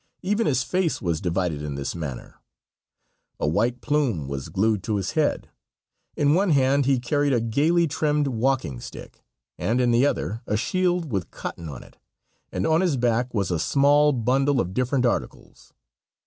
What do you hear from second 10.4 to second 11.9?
a shield with cotton on